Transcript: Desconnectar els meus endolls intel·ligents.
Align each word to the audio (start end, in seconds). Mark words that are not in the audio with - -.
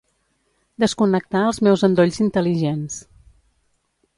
Desconnectar 0.83 1.43
els 1.49 1.61
meus 1.67 1.85
endolls 1.89 2.19
intel·ligents. 2.25 2.97